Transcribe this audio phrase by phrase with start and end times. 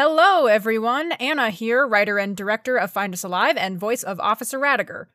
[0.00, 1.10] Hello, everyone.
[1.10, 5.06] Anna here, writer and director of Find Us Alive and voice of Officer Raddagher.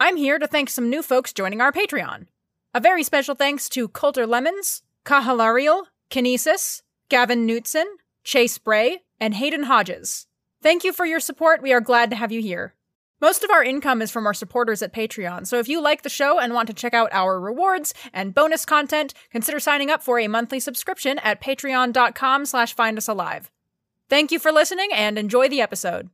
[0.00, 2.26] I'm here to thank some new folks joining our Patreon.
[2.74, 7.84] A very special thanks to Coulter Lemons, Kahalariel, Kinesis, Gavin Knutson,
[8.24, 10.26] Chase Bray, and Hayden Hodges.
[10.60, 11.62] Thank you for your support.
[11.62, 12.74] We are glad to have you here.
[13.20, 16.08] Most of our income is from our supporters at Patreon, so if you like the
[16.08, 20.18] show and want to check out our rewards and bonus content, consider signing up for
[20.18, 23.46] a monthly subscription at patreon.com slash findusalive.
[24.10, 26.10] Thank you for listening and enjoy the episode.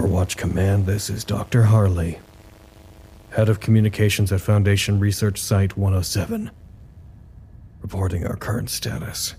[0.00, 1.64] Overwatch Command, this is Dr.
[1.64, 2.20] Harley,
[3.32, 6.50] Head of Communications at Foundation Research Site 107,
[7.82, 9.34] reporting our current status.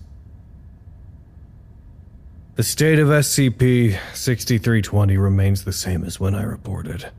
[2.58, 7.10] The state of SCP 6320 remains the same as when I reported.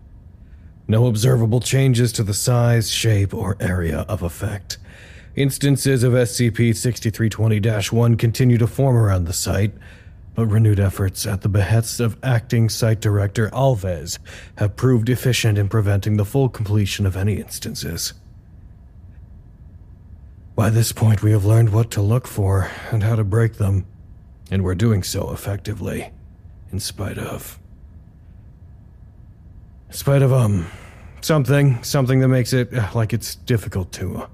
[0.87, 4.79] No observable changes to the size, shape, or area of effect.
[5.35, 9.73] Instances of SCP 6320 1 continue to form around the site
[10.35, 14.19] but renewed efforts at the behest of acting site director Alves
[14.57, 18.15] have proved efficient in preventing the full completion of any instances.
[20.55, 23.87] By this point, we have learned what to look for and how to break them,
[24.51, 26.11] and we're doing so effectively,
[26.71, 27.59] in spite of.
[29.89, 30.67] In spite of, um,
[31.23, 34.27] something, something that makes it uh, like it's difficult to.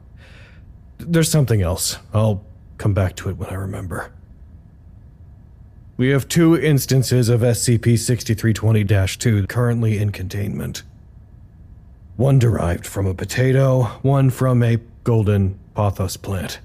[0.98, 1.98] There's something else.
[2.12, 2.44] I'll
[2.78, 4.12] come back to it when I remember.
[5.98, 10.84] We have two instances of SCP 6320 2 currently in containment.
[12.16, 16.60] One derived from a potato, one from a golden pothos plant.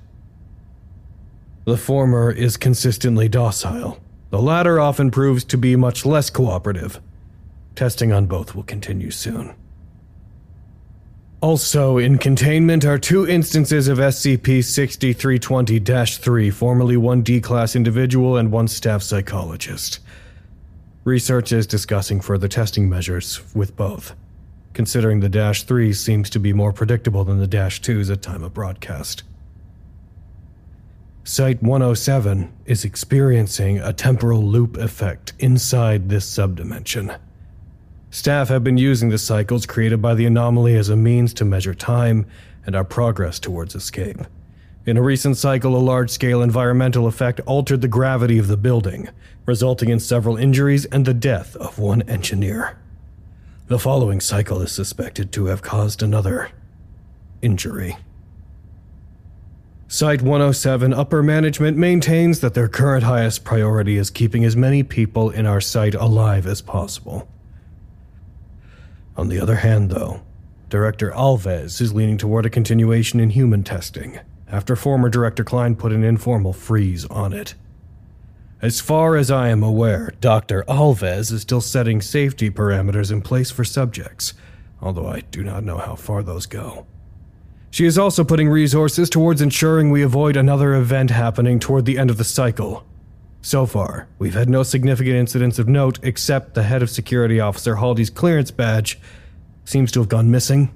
[1.66, 4.00] The former is consistently docile,
[4.30, 7.00] the latter often proves to be much less cooperative.
[7.76, 9.56] Testing on both will continue soon.
[11.44, 18.38] Also, in containment are two instances of SCP 6320 3, formerly one D class individual
[18.38, 20.00] and one staff psychologist.
[21.04, 24.16] Research is discussing further testing measures with both,
[24.74, 28.42] considering the Dash 3 seems to be more predictable than the Dash 2s at time
[28.42, 29.24] of broadcast.
[31.26, 37.20] Site 107 is experiencing a temporal loop effect inside this subdimension.
[38.14, 41.74] Staff have been using the cycles created by the anomaly as a means to measure
[41.74, 42.28] time
[42.64, 44.20] and our progress towards escape.
[44.86, 49.10] In a recent cycle, a large scale environmental effect altered the gravity of the building,
[49.48, 52.78] resulting in several injuries and the death of one engineer.
[53.66, 56.52] The following cycle is suspected to have caused another
[57.42, 57.98] injury.
[59.88, 65.32] Site 107 upper management maintains that their current highest priority is keeping as many people
[65.32, 67.28] in our site alive as possible.
[69.16, 70.22] On the other hand, though,
[70.70, 75.92] Director Alves is leaning toward a continuation in human testing, after former Director Klein put
[75.92, 77.54] an informal freeze on it.
[78.62, 80.64] As far as I am aware, Dr.
[80.68, 84.34] Alves is still setting safety parameters in place for subjects,
[84.82, 86.86] although I do not know how far those go.
[87.70, 92.10] She is also putting resources towards ensuring we avoid another event happening toward the end
[92.10, 92.86] of the cycle,
[93.46, 97.76] so far, we've had no significant incidents of note except the head of security officer
[97.76, 98.98] Haldy's clearance badge
[99.66, 100.72] seems to have gone missing.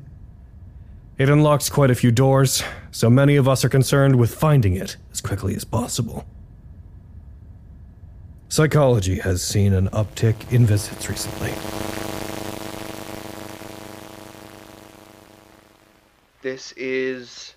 [1.17, 2.61] It unlocks quite a few doors,
[2.91, 6.25] so many of us are concerned with finding it as quickly as possible.
[8.49, 11.53] Psychology has seen an uptick in visits recently.
[16.41, 17.55] This is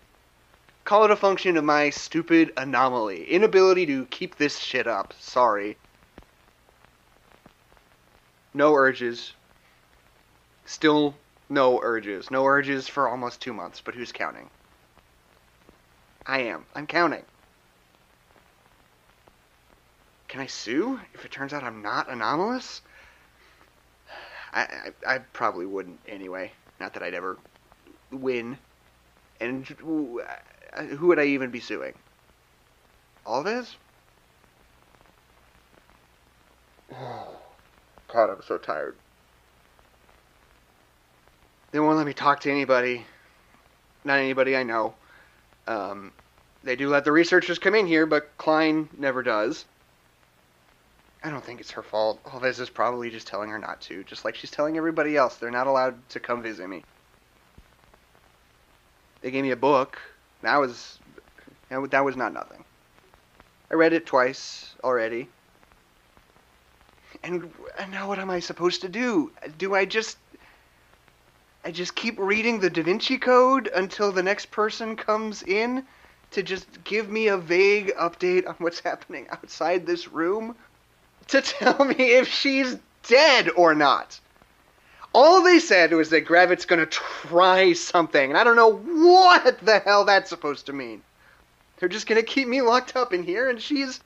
[0.85, 3.25] Call it a function of my stupid anomaly.
[3.25, 5.12] Inability to keep this shit up.
[5.19, 5.77] Sorry.
[8.55, 9.33] No urges.
[10.65, 11.17] Still
[11.49, 12.31] no urges.
[12.31, 14.50] No urges for almost two months, but who's counting?
[16.27, 16.67] I am.
[16.75, 17.25] I'm counting.
[20.29, 22.83] Can I sue if it turns out I'm not anomalous?
[24.53, 24.61] I,
[25.06, 26.53] I, I probably wouldn't anyway.
[26.79, 27.39] Not that I'd ever
[28.12, 28.59] win.
[29.41, 31.95] And who uh, would I even be suing?
[33.25, 33.75] All of Alves?
[38.12, 38.97] God, I'm so tired.
[41.70, 43.05] They won't let me talk to anybody.
[44.05, 44.94] Not anybody I know.
[45.67, 46.12] Um,
[46.65, 49.65] they do let the researchers come in here, but Klein never does.
[51.23, 52.23] I don't think it's her fault.
[52.25, 55.37] Alves is probably just telling her not to, just like she's telling everybody else.
[55.37, 56.85] They're not allowed to come visit me.
[59.21, 59.99] They gave me a book.
[60.43, 60.99] That was
[61.69, 62.64] that was not nothing.
[63.71, 65.29] I read it twice already.
[67.25, 67.53] And
[67.91, 69.32] now what am I supposed to do?
[69.59, 70.17] Do I just
[71.64, 75.84] I just keep reading the Da Vinci Code until the next person comes in
[76.31, 80.56] to just give me a vague update on what's happening outside this room?
[81.28, 82.76] To tell me if she's
[83.06, 84.20] dead or not.
[85.14, 89.81] All they said was that Gravit's gonna try something, and I don't know what the
[89.81, 91.02] hell that's supposed to mean.
[91.78, 94.00] They're just gonna keep me locked up in here, and she's.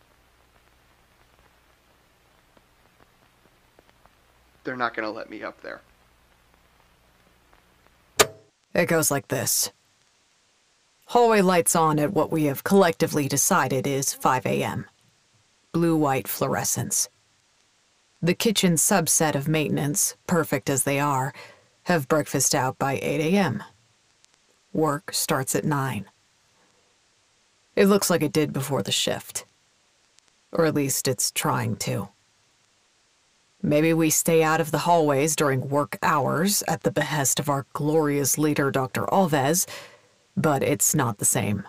[4.64, 5.80] They're not gonna let me up there.
[8.74, 9.70] It goes like this
[11.06, 14.86] Hallway lights on at what we have collectively decided is 5 a.m.
[15.72, 17.08] Blue white fluorescence.
[18.22, 21.34] The kitchen subset of maintenance, perfect as they are,
[21.84, 23.62] have breakfast out by 8 a.m.
[24.72, 26.06] Work starts at 9.
[27.76, 29.44] It looks like it did before the shift.
[30.50, 32.08] Or at least it's trying to.
[33.62, 37.64] Maybe we stay out of the hallways during work hours at the behest of our
[37.72, 39.02] glorious leader, Dr.
[39.04, 39.68] Alves,
[40.36, 41.62] but it's not the same.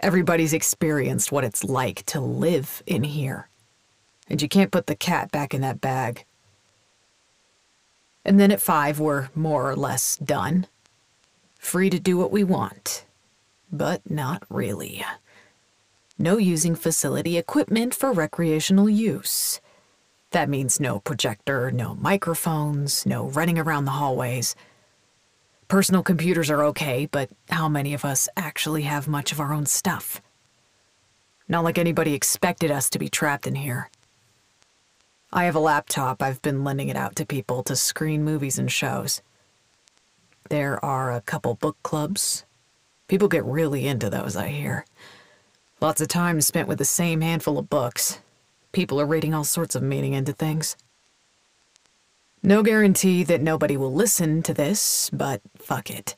[0.00, 3.48] Everybody's experienced what it's like to live in here.
[4.28, 6.24] And you can't put the cat back in that bag.
[8.24, 10.66] And then at five, we're more or less done.
[11.58, 13.04] Free to do what we want.
[13.70, 15.04] But not really.
[16.18, 19.60] No using facility equipment for recreational use.
[20.34, 24.56] That means no projector, no microphones, no running around the hallways.
[25.68, 29.64] Personal computers are okay, but how many of us actually have much of our own
[29.64, 30.20] stuff?
[31.46, 33.90] Not like anybody expected us to be trapped in here.
[35.32, 38.72] I have a laptop, I've been lending it out to people to screen movies and
[38.72, 39.22] shows.
[40.50, 42.44] There are a couple book clubs.
[43.06, 44.84] People get really into those, I hear.
[45.80, 48.18] Lots of time spent with the same handful of books,
[48.74, 50.76] People are reading all sorts of meaning into things.
[52.42, 56.16] No guarantee that nobody will listen to this, but fuck it.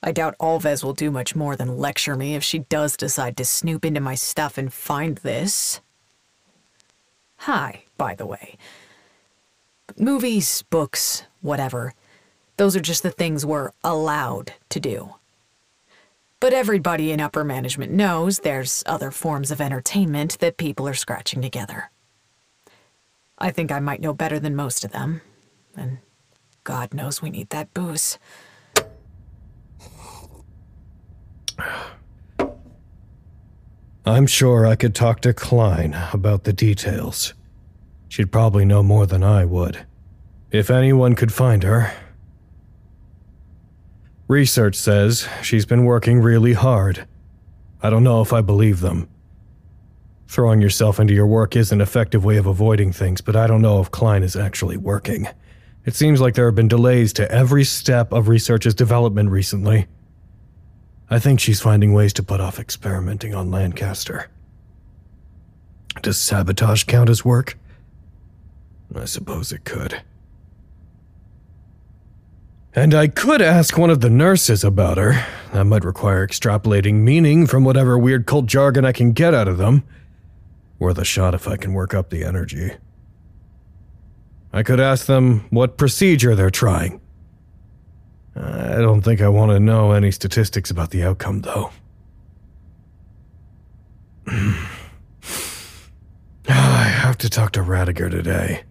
[0.00, 3.44] I doubt Alves will do much more than lecture me if she does decide to
[3.44, 5.80] snoop into my stuff and find this.
[7.38, 8.56] Hi, by the way.
[9.98, 11.92] Movies, books, whatever.
[12.56, 15.16] Those are just the things we're allowed to do.
[16.40, 21.42] But everybody in upper management knows there's other forms of entertainment that people are scratching
[21.42, 21.90] together.
[23.36, 25.20] I think I might know better than most of them,
[25.76, 25.98] and
[26.64, 28.18] God knows we need that booze.
[34.06, 37.34] I'm sure I could talk to Klein about the details.
[38.08, 39.84] She'd probably know more than I would.
[40.50, 41.92] If anyone could find her,
[44.30, 47.04] Research says she's been working really hard.
[47.82, 49.08] I don't know if I believe them.
[50.28, 53.60] Throwing yourself into your work is an effective way of avoiding things, but I don't
[53.60, 55.26] know if Klein is actually working.
[55.84, 59.88] It seems like there have been delays to every step of research's development recently.
[61.10, 64.30] I think she's finding ways to put off experimenting on Lancaster.
[66.02, 67.58] Does sabotage count as work?
[68.94, 70.02] I suppose it could.
[72.74, 75.26] And I could ask one of the nurses about her.
[75.52, 79.58] That might require extrapolating meaning from whatever weird cult jargon I can get out of
[79.58, 79.82] them.
[80.78, 82.72] Worth a shot if I can work up the energy.
[84.52, 87.00] I could ask them what procedure they're trying.
[88.36, 91.72] I don't think I want to know any statistics about the outcome, though.
[96.48, 98.62] I have to talk to Raddagher today.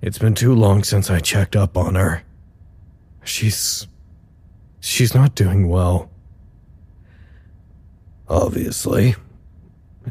[0.00, 2.24] It's been too long since I checked up on her.
[3.24, 3.86] She's.
[4.80, 6.10] She's not doing well.
[8.28, 9.14] Obviously.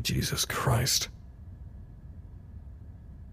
[0.01, 1.10] Jesus Christ.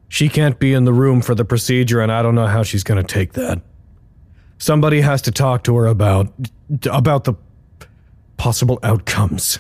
[0.09, 2.83] She can't be in the room for the procedure, and I don't know how she's
[2.83, 3.61] going to take that.
[4.59, 6.33] Somebody has to talk to her about.
[6.91, 7.35] about the
[8.37, 9.59] possible outcomes.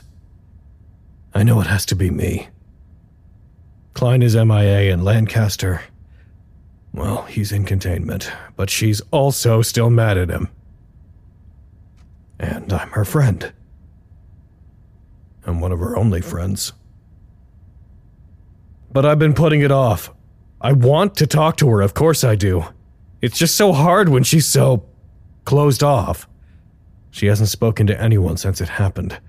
[1.34, 2.48] I know it has to be me.
[3.94, 5.82] Klein is MIA, and Lancaster.
[6.98, 10.48] Well, he's in containment, but she's also still mad at him.
[12.40, 13.52] And I'm her friend.
[15.46, 16.72] I'm one of her only friends.
[18.90, 20.12] But I've been putting it off.
[20.60, 22.64] I want to talk to her, of course I do.
[23.22, 24.84] It's just so hard when she's so
[25.44, 26.28] closed off.
[27.12, 29.20] She hasn't spoken to anyone since it happened.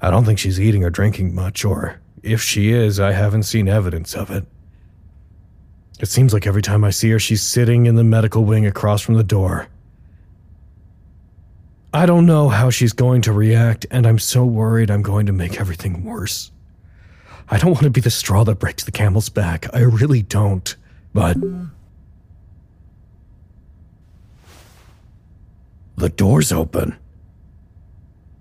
[0.00, 3.68] I don't think she's eating or drinking much, or if she is, I haven't seen
[3.68, 4.46] evidence of it.
[6.00, 9.00] It seems like every time I see her, she's sitting in the medical wing across
[9.00, 9.68] from the door.
[11.92, 15.32] I don't know how she's going to react, and I'm so worried I'm going to
[15.32, 16.50] make everything worse.
[17.48, 19.72] I don't want to be the straw that breaks the camel's back.
[19.72, 20.74] I really don't.
[21.12, 21.36] But.
[25.96, 26.96] The door's open.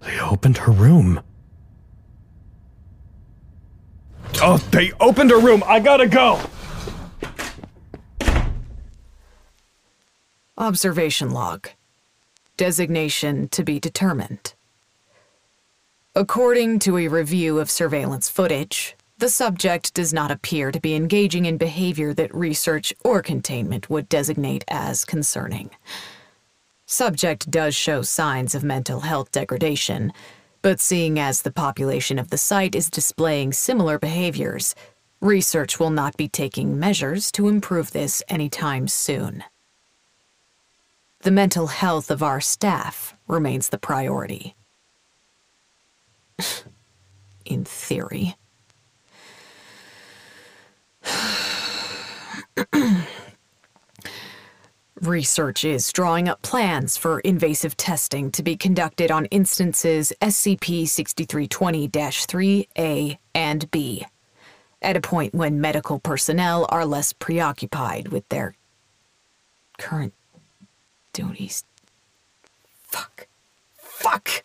[0.02, 1.22] They opened her room.
[4.42, 5.64] Oh, they opened her room.
[5.68, 6.42] I gotta go.
[10.58, 11.68] Observation log.
[12.58, 14.54] Designation to be determined.
[16.14, 21.46] According to a review of surveillance footage, the subject does not appear to be engaging
[21.46, 25.72] in behavior that research or containment would designate as concerning.
[26.86, 30.14] Subject does show signs of mental health degradation,
[30.62, 34.76] but seeing as the population of the site is displaying similar behaviors,
[35.20, 39.44] research will not be taking measures to improve this anytime soon.
[41.24, 44.56] The mental health of our staff remains the priority.
[47.46, 48.36] In theory.
[55.02, 61.88] Research is drawing up plans for invasive testing to be conducted on instances SCP 6320
[61.88, 64.06] 3A and B,
[64.82, 68.56] at a point when medical personnel are less preoccupied with their
[69.78, 70.14] current
[71.14, 71.64] duties.
[72.88, 73.28] Fuck.
[73.78, 74.44] Fuck!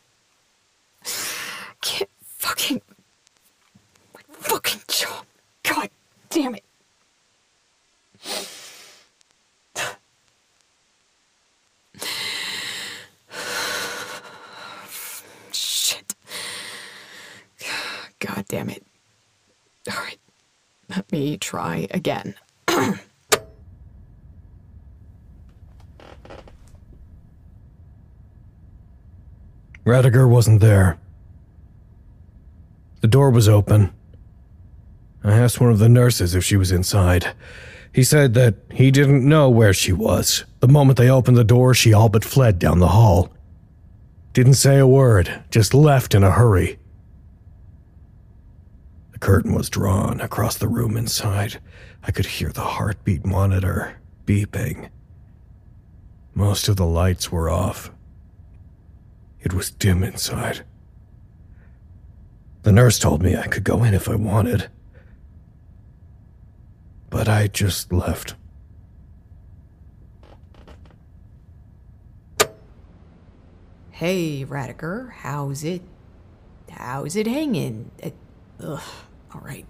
[1.83, 2.81] Can't fucking.
[4.15, 5.25] My fucking job.
[5.63, 5.91] God
[6.31, 6.65] damn it.
[15.53, 16.15] Shit.
[18.21, 18.85] God damn it.
[19.89, 20.19] Alright.
[20.89, 22.35] Let me try again.
[29.89, 30.99] Raddagher wasn't there.
[33.01, 33.91] The door was open.
[35.25, 37.35] I asked one of the nurses if she was inside.
[37.91, 40.45] He said that he didn't know where she was.
[40.61, 43.31] The moment they opened the door, she all but fled down the hall.
[44.35, 46.79] Didn't say a word, just left in a hurry.
[49.13, 51.63] The curtain was drawn across the room inside.
[52.03, 54.91] I could hear the heartbeat monitor beeping.
[56.35, 57.91] Most of the lights were off.
[59.41, 60.65] It was dim inside.
[62.63, 64.69] The nurse told me I could go in if I wanted.
[67.11, 68.35] But I just left.
[73.91, 75.83] Hey, Raddagher, how's it?
[76.71, 77.91] How's it hanging?
[78.03, 78.11] Uh,
[78.63, 78.83] ugh,
[79.35, 79.67] all right.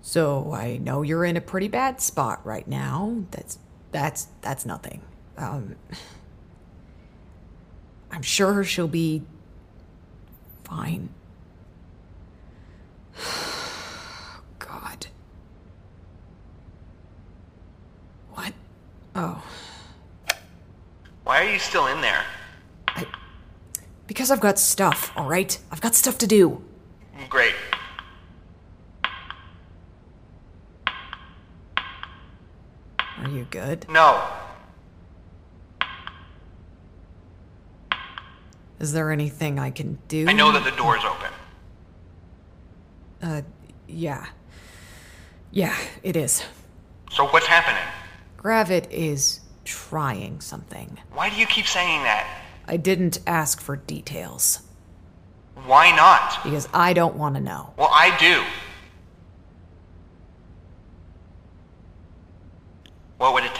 [0.00, 3.24] So I know you're in a pretty bad spot right now.
[3.32, 3.58] That's
[3.90, 5.02] that's that's nothing.
[5.36, 5.76] Um,
[8.10, 9.22] I'm sure she'll be
[10.64, 11.08] fine.
[14.58, 15.06] God.
[18.32, 18.52] What?
[19.14, 19.42] Oh.
[21.24, 22.24] Why are you still in there?
[24.06, 25.58] Because I've got stuff, all right?
[25.72, 26.62] I've got stuff to do.
[27.28, 27.54] Great.
[33.18, 33.86] Are you good?
[33.88, 34.22] No.
[38.78, 40.26] Is there anything I can do?
[40.28, 41.30] I know that the door's open.
[43.22, 43.42] Uh,
[43.88, 44.26] yeah.
[45.50, 46.42] Yeah, it is.
[47.10, 47.82] So what's happening?
[48.36, 50.98] Gravit is trying something.
[51.12, 52.42] Why do you keep saying that?
[52.68, 54.60] I didn't ask for details
[55.64, 56.42] Why not?
[56.42, 57.72] because I don't want to know.
[57.76, 58.42] Well, I do.
[63.18, 63.54] What would it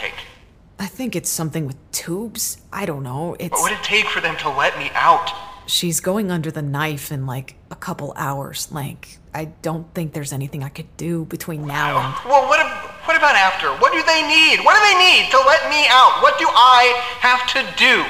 [0.97, 2.57] think it's something with tubes.
[2.73, 3.35] I don't know.
[3.39, 5.31] It's What would it take for them to let me out?
[5.67, 8.71] she's going under the knife in like a couple hours.
[8.71, 12.65] Like I don't think there's anything I could do between now and Well, what,
[13.05, 13.67] what about after?
[13.81, 14.65] What do they need?
[14.65, 16.23] What do they need to let me out?
[16.23, 16.81] What do I
[17.19, 18.05] have to do?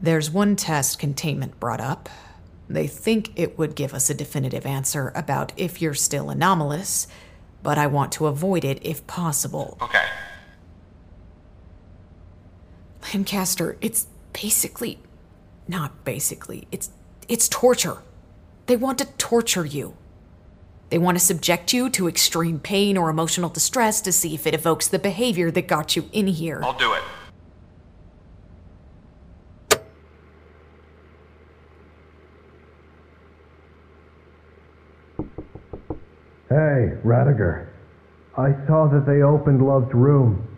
[0.00, 2.08] There's one test containment brought up.
[2.70, 7.06] They think it would give us a definitive answer about if you're still anomalous,
[7.62, 9.76] but I want to avoid it if possible.
[9.80, 10.04] Okay.
[13.14, 14.98] Lancaster, it's basically.
[15.68, 16.90] Not basically, it's.
[17.28, 17.98] It's torture.
[18.66, 19.96] They want to torture you.
[20.90, 24.54] They want to subject you to extreme pain or emotional distress to see if it
[24.54, 26.60] evokes the behavior that got you in here.
[26.64, 27.02] I'll do it.
[36.50, 37.68] Hey, Raddagher.
[38.36, 40.48] I saw that they opened Love's room.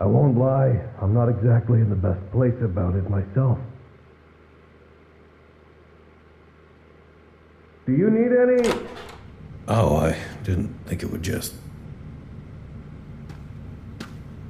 [0.00, 3.58] I won't lie, I'm not exactly in the best place about it myself.
[7.84, 8.86] Do you need any?
[9.66, 11.54] Oh, I didn't think it would just.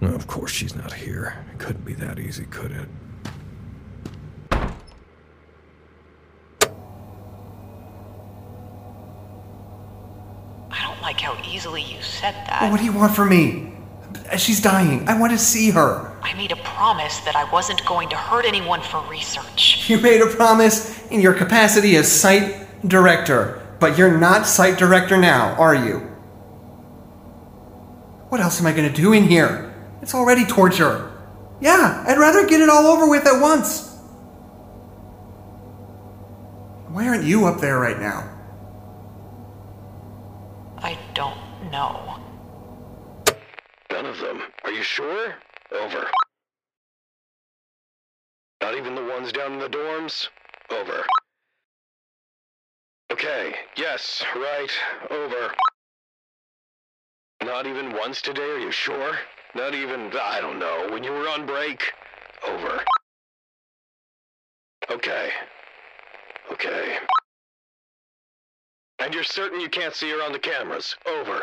[0.03, 1.45] No, of course she's not here.
[1.53, 2.89] It couldn't be that easy, could it?
[10.71, 12.63] I don't like how easily you said that.
[12.63, 13.73] Well, what do you want from me?
[14.37, 15.09] She's dying.
[15.09, 16.17] I want to see her.
[16.23, 19.89] I made a promise that I wasn't going to hurt anyone for research.
[19.89, 25.17] You made a promise in your capacity as site director, but you're not site director
[25.17, 25.99] now, are you?
[28.29, 29.75] What else am I going to do in here?
[30.03, 31.13] It's already torture.
[31.61, 33.89] Yeah, I'd rather get it all over with at once.
[36.89, 38.40] Why aren't you up there right now?
[40.83, 41.39] I don't
[41.71, 42.19] know.
[43.91, 44.43] None of them.
[44.65, 45.35] Are you sure?
[45.73, 46.07] Over.
[48.63, 50.29] Not even the ones down in the dorms?
[50.71, 51.05] Over.
[53.13, 54.71] Okay, yes, right,
[55.11, 55.53] over.
[57.43, 59.19] Not even once today, are you sure?
[59.55, 61.83] Not even, I don't know, when you were on break?
[62.47, 62.85] Over.
[64.91, 65.31] Okay.
[66.53, 66.99] Okay.
[69.01, 70.95] And you're certain you can't see her on the cameras?
[71.07, 71.41] Over.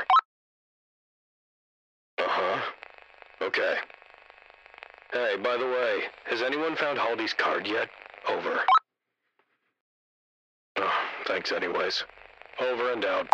[2.20, 2.62] Uh-huh.
[3.42, 3.76] Okay.
[5.12, 7.90] Hey, by the way, has anyone found Haldy's card yet?
[8.30, 8.60] Over.
[10.78, 10.92] Oh,
[11.28, 12.04] thanks anyways.
[12.62, 13.28] Over and out.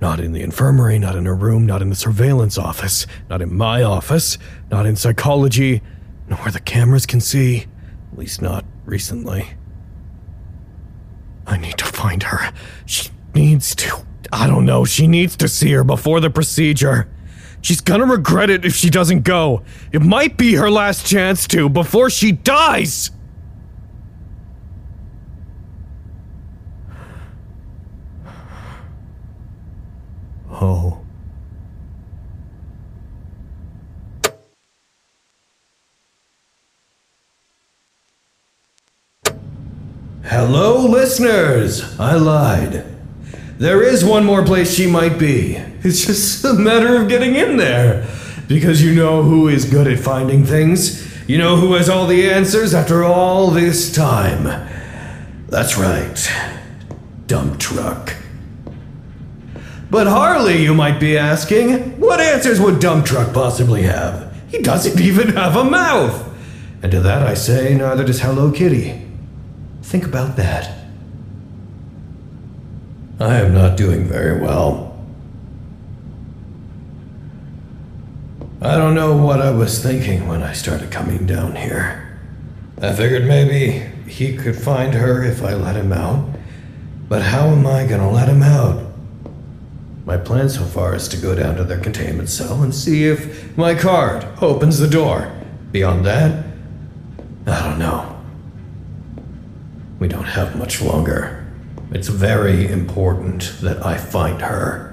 [0.00, 3.54] Not in the infirmary, not in her room, not in the surveillance office, not in
[3.54, 4.36] my office,
[4.70, 5.80] not in psychology,
[6.28, 7.66] nor the cameras can see.
[8.12, 9.54] At least not recently.
[11.54, 12.52] I need to find her.
[12.84, 14.04] She needs to.
[14.32, 17.08] I don't know, she needs to see her before the procedure.
[17.60, 19.62] She's gonna regret it if she doesn't go.
[19.92, 23.12] It might be her last chance to before she dies!
[30.50, 31.03] Oh.
[40.46, 41.98] Hello, listeners!
[41.98, 42.84] I lied.
[43.56, 45.54] There is one more place she might be.
[45.82, 48.06] It's just a matter of getting in there.
[48.46, 51.26] Because you know who is good at finding things.
[51.26, 54.68] You know who has all the answers after all this time.
[55.48, 56.30] That's right.
[57.26, 58.14] Dump truck.
[59.90, 64.36] But Harley, you might be asking, what answers would Dump Truck possibly have?
[64.48, 66.30] He doesn't even have a mouth.
[66.82, 69.04] And to that I say, neither does Hello Kitty.
[69.84, 70.74] Think about that.
[73.20, 74.98] I am not doing very well.
[78.60, 82.18] I don't know what I was thinking when I started coming down here.
[82.80, 86.28] I figured maybe he could find her if I let him out.
[87.08, 88.82] But how am I gonna let him out?
[90.06, 93.56] My plan so far is to go down to their containment cell and see if
[93.56, 95.30] my card opens the door.
[95.72, 96.46] Beyond that,
[97.46, 98.13] I don't know.
[99.98, 101.46] We don't have much longer.
[101.90, 104.90] It's very important that I find her.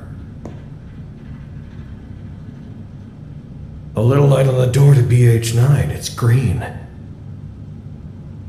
[3.95, 5.89] A little light on the door to BH9.
[5.89, 6.65] It's green.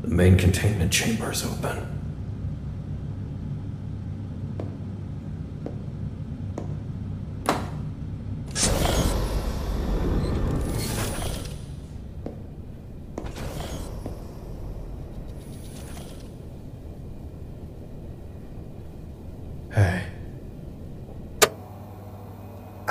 [0.01, 1.92] The main containment chamber is open.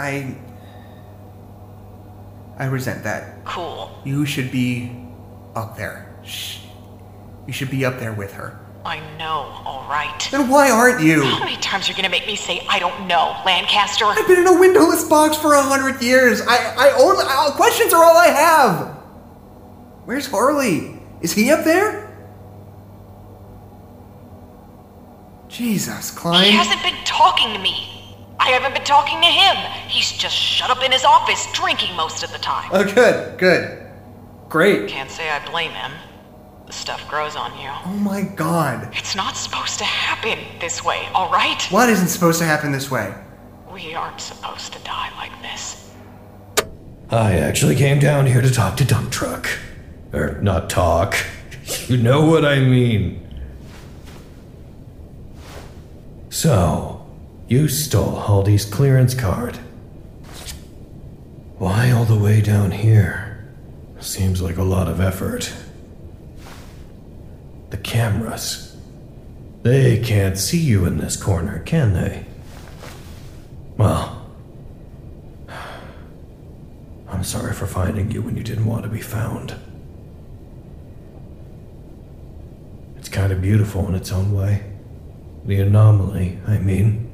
[0.03, 0.37] I.
[2.59, 3.45] I resent that.
[3.45, 3.91] Cool.
[4.05, 4.91] You should be
[5.55, 6.13] up there.
[6.25, 6.59] Shh.
[7.47, 8.59] You should be up there with her.
[8.85, 10.29] I know, alright.
[10.33, 11.23] Then why aren't you?
[11.23, 14.05] How many times are you gonna make me say I don't know, Lancaster?
[14.07, 16.41] I've been in a windowless box for a hundred years.
[16.41, 18.89] I, I only I, questions are all I have.
[20.05, 21.01] Where's Harley?
[21.21, 22.09] Is he up there?
[25.49, 27.92] Jesus, He hasn't been talking to me.
[28.43, 29.55] I haven't been talking to him.
[29.87, 32.69] He's just shut up in his office drinking most of the time.
[32.73, 33.87] Oh, good, good.
[34.49, 34.89] Great.
[34.89, 35.93] Can't say I blame him.
[36.67, 37.71] The stuff grows on you.
[37.87, 38.91] Oh my god.
[38.97, 41.63] It's not supposed to happen this way, alright?
[41.71, 43.15] What isn't supposed to happen this way?
[43.73, 45.93] We aren't supposed to die like this.
[47.11, 49.49] I actually came down here to talk to Dump Truck.
[50.13, 51.15] Or not talk.
[51.87, 53.21] You know what I mean.
[56.29, 56.92] So,
[57.53, 59.57] you stole Haldy's clearance card.
[61.59, 63.47] Why all the way down here?
[64.01, 65.53] Seems like a lot of effort.
[67.69, 68.75] The cameras.
[69.65, 72.25] They can't see you in this corner, can they?
[73.77, 74.27] Well,
[77.11, 79.57] I'm sorry for finding you when you didn't want to be found.
[82.97, 84.73] It's kind of beautiful in its own way.
[85.45, 87.12] The anomaly, I mean.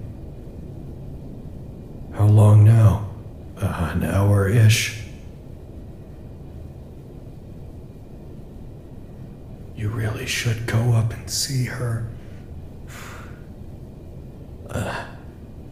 [2.18, 3.08] How long now?
[3.56, 5.04] Uh, an hour ish.
[9.76, 12.08] You really should go up and see her.
[14.70, 15.06] Uh,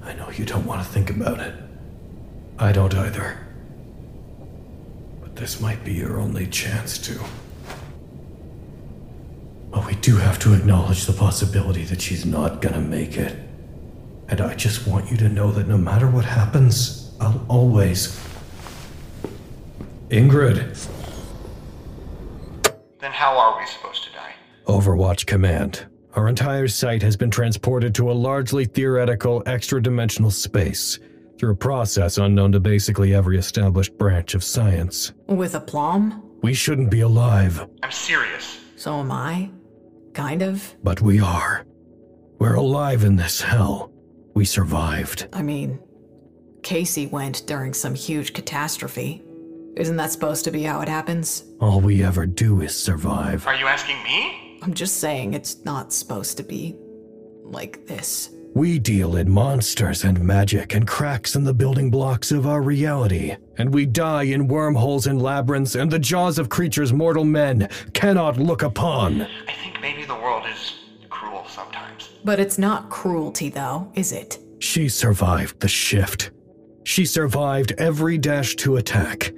[0.03, 1.55] I know you don't want to think about it.
[2.59, 3.39] I don't either.
[5.21, 7.21] But this might be your only chance to.
[9.71, 13.46] But we do have to acknowledge the possibility that she's not gonna make it.
[14.29, 18.21] And I just want you to know that no matter what happens, I'll always.
[20.11, 20.89] Ingrid,
[23.01, 24.35] Then how are we supposed to die?
[24.67, 25.87] Overwatch Command.
[26.15, 30.99] Our entire site has been transported to a largely theoretical extra dimensional space
[31.39, 35.13] through a process unknown to basically every established branch of science.
[35.27, 36.23] With aplomb?
[36.43, 38.59] We shouldn't be alive, I'm serious.
[38.77, 39.51] So am I.
[40.15, 40.75] Kind of.
[40.83, 41.67] but we are.
[42.39, 43.93] We're alive in this hell.
[44.37, 45.29] We survived.
[45.33, 45.79] I mean,
[46.63, 49.25] Casey went during some huge catastrophe.
[49.79, 51.45] Isn't that supposed to be how it happens?
[51.59, 53.47] All we ever do is survive.
[53.47, 54.59] Are you asking me?
[54.61, 56.77] I'm just saying it's not supposed to be
[57.45, 58.29] like this.
[58.55, 63.37] We deal in monsters and magic and cracks in the building blocks of our reality.
[63.57, 68.37] And we die in wormholes and labyrinths and the jaws of creatures mortal men cannot
[68.37, 69.23] look upon.
[69.23, 70.86] I think maybe the world is cruel sometimes.
[72.27, 74.41] But it's not cruelty, though, is it?
[74.59, 76.33] She survived the shift.
[76.83, 79.33] She survived every Dash 2 attack.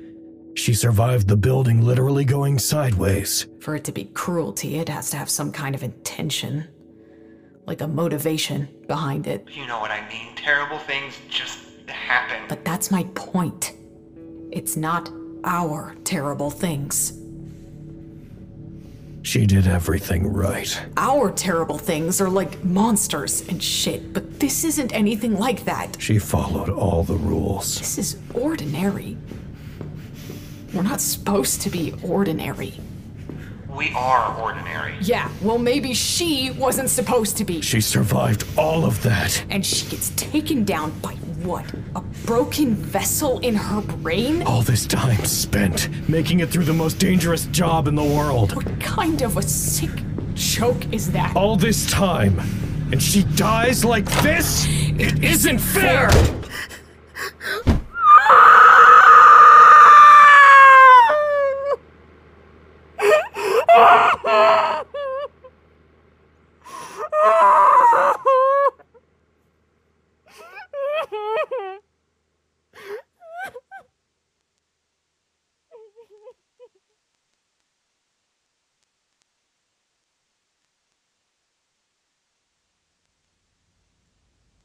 [0.54, 3.46] She survived the building literally going sideways.
[3.60, 6.66] For it to be cruelty, it has to have some kind of intention.
[7.66, 9.46] Like a motivation behind it.
[9.52, 10.34] You know what I mean.
[10.34, 12.46] Terrible things just happen.
[12.48, 13.74] But that's my point.
[14.50, 15.12] It's not
[15.44, 17.17] our terrible things.
[19.28, 20.80] She did everything right.
[20.96, 25.98] Our terrible things are like monsters and shit, but this isn't anything like that.
[26.00, 27.76] She followed all the rules.
[27.76, 29.18] This is ordinary.
[30.72, 32.72] We're not supposed to be ordinary.
[33.68, 34.94] We are ordinary.
[35.02, 37.60] Yeah, well, maybe she wasn't supposed to be.
[37.60, 39.44] She survived all of that.
[39.50, 41.64] And she gets taken down by what?
[41.94, 44.42] A broken vessel in her brain?
[44.42, 48.56] All this time spent making it through the most dangerous job in the world.
[48.56, 49.90] What kind of a sick
[50.34, 51.36] joke is that?
[51.36, 52.40] All this time.
[52.90, 54.66] And she dies like this?
[54.68, 56.10] It isn't fair!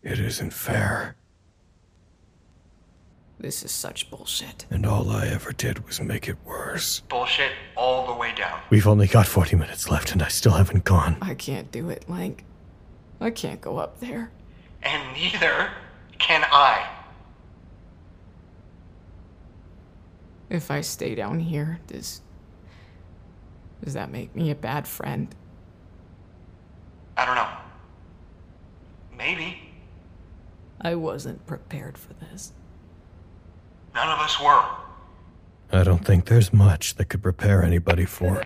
[0.03, 1.15] It isn't fair.
[3.39, 4.65] This is such bullshit.
[4.69, 7.01] And all I ever did was make it worse.
[7.01, 8.61] Bullshit all the way down.
[8.69, 11.17] We've only got 40 minutes left and I still haven't gone.
[11.21, 12.45] I can't do it, Lank.
[13.19, 14.31] I can't go up there.
[14.81, 15.71] And neither
[16.19, 16.89] can I.
[20.49, 22.21] If I stay down here, does.
[23.83, 25.33] Does that make me a bad friend?
[27.17, 27.49] I don't know.
[29.17, 29.62] Maybe.
[30.83, 32.51] I wasn't prepared for this.
[33.95, 34.63] None of us were.
[35.79, 38.43] I don't think there's much that could prepare anybody for.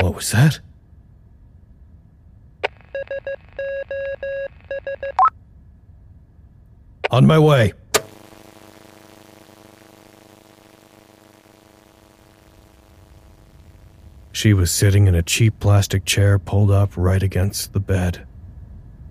[0.00, 0.60] What was that?
[7.10, 7.72] On my way.
[14.32, 18.27] She was sitting in a cheap plastic chair pulled up right against the bed,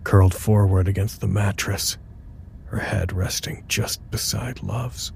[0.07, 1.97] curled forward against the mattress,
[2.67, 5.11] her head resting just beside Love's.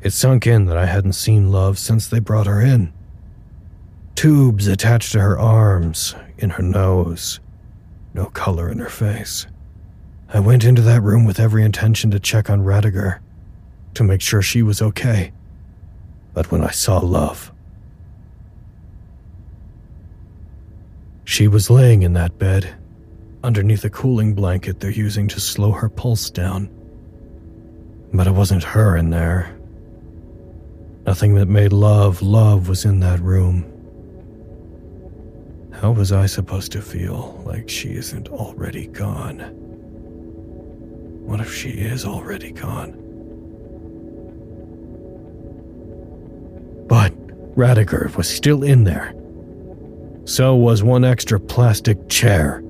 [0.00, 2.92] It sunk in that I hadn't seen Love since they brought her in.
[4.14, 7.40] Tubes attached to her arms, in her nose,
[8.14, 9.48] no color in her face.
[10.32, 13.18] I went into that room with every intention to check on Raddagher,
[13.94, 15.32] to make sure she was okay.
[16.32, 17.50] But when I saw Love,
[21.28, 22.74] she was laying in that bed,
[23.44, 26.70] underneath a cooling blanket they're using to slow her pulse down.
[28.14, 29.54] But it wasn't her in there.
[31.04, 33.66] Nothing that made love love was in that room.
[35.70, 39.40] How was I supposed to feel like she isn't already gone?
[41.26, 42.92] What if she is already gone?
[46.88, 47.12] But
[47.54, 49.14] Raddagher was still in there.
[50.28, 52.62] So was one extra plastic chair.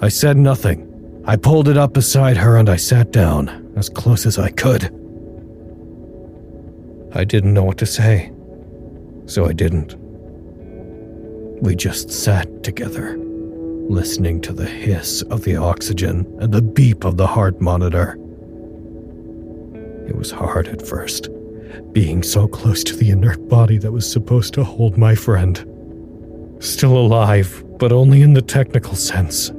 [0.00, 0.88] I said nothing.
[1.26, 4.84] I pulled it up beside her and I sat down, as close as I could.
[7.14, 8.32] I didn't know what to say,
[9.26, 9.96] so I didn't.
[11.62, 17.18] We just sat together, listening to the hiss of the oxygen and the beep of
[17.18, 18.12] the heart monitor.
[20.08, 21.28] It was hard at first,
[21.92, 25.68] being so close to the inert body that was supposed to hold my friend.
[26.62, 29.50] Still alive, but only in the technical sense.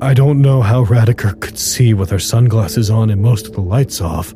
[0.00, 3.60] I don't know how Raddagher could see with her sunglasses on and most of the
[3.60, 4.32] lights off,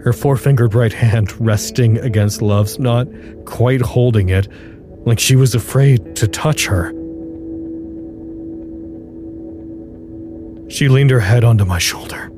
[0.00, 3.06] her four fingered right hand resting against Love's, not
[3.44, 4.48] quite holding it,
[5.06, 6.90] like she was afraid to touch her.
[10.68, 12.32] She leaned her head onto my shoulder.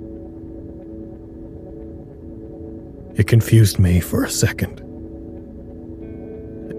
[3.18, 4.89] It confused me for a second.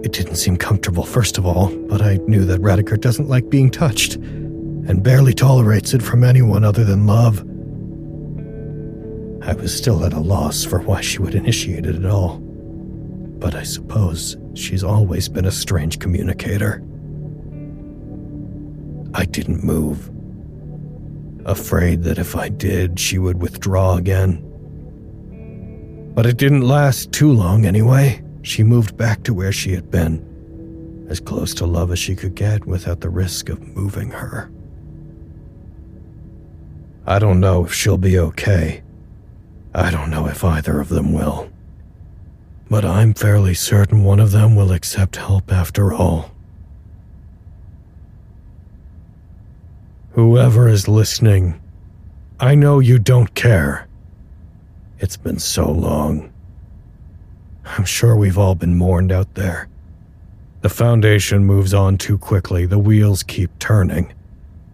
[0.02, 3.70] It didn't seem comfortable, first of all, but I knew that Raddagher doesn't like being
[3.70, 7.38] touched, and barely tolerates it from anyone other than love.
[9.46, 12.38] I was still at a loss for why she would initiate it at all.
[12.38, 16.82] But I suppose she's always been a strange communicator.
[19.14, 20.10] I didn't move,
[21.44, 24.42] afraid that if I did, she would withdraw again.
[26.14, 28.21] But it didn't last too long anyway.
[28.42, 32.34] She moved back to where she had been, as close to love as she could
[32.34, 34.50] get without the risk of moving her.
[37.06, 38.82] I don't know if she'll be okay.
[39.74, 41.50] I don't know if either of them will.
[42.68, 46.30] But I'm fairly certain one of them will accept help after all.
[50.12, 51.60] Whoever is listening,
[52.38, 53.88] I know you don't care.
[54.98, 56.31] It's been so long.
[57.64, 59.68] I'm sure we've all been mourned out there.
[60.62, 64.12] The Foundation moves on too quickly, the wheels keep turning.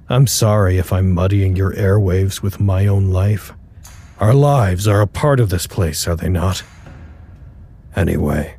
[0.08, 3.52] I'm sorry if I'm muddying your airwaves with my own life.
[4.20, 6.62] Our lives are a part of this place, are they not?
[7.94, 8.56] Anyway,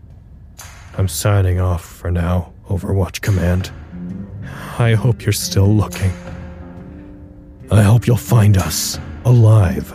[0.98, 3.72] I'm signing off for now, Overwatch Command.
[4.78, 6.12] I hope you're still looking.
[7.72, 9.94] I hope you'll find us alive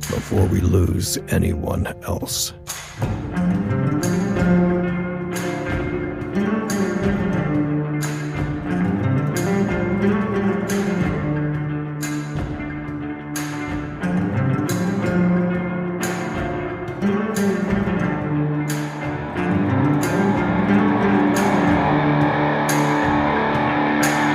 [0.00, 2.52] before we lose anyone else.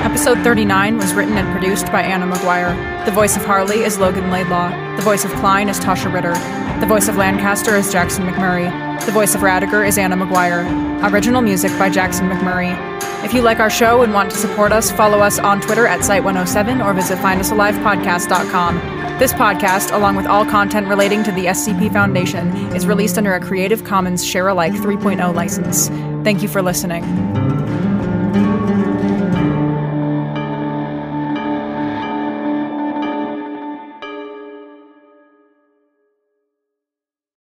[0.03, 2.75] Episode 39 was written and produced by Anna Maguire.
[3.05, 4.69] The voice of Harley is Logan Laidlaw.
[4.97, 6.70] The voice of Klein is Taschia Ritter.
[6.81, 9.05] The voice of Lancaster is Jackson McMurray.
[9.05, 10.65] The voice of Raddagher is Anna Maguire.
[11.13, 12.75] Original music by Jackson McMurray.
[13.23, 15.99] If you like our show and want to support us, follow us on Twitter at
[15.99, 19.19] Site107 or visit findusalivepodcast.com.
[19.19, 23.39] This podcast, along with all content relating to the SCP Foundation, is released under a
[23.39, 25.89] Creative Commons Share Alike 3.0 license.
[26.23, 27.40] Thank you for listening.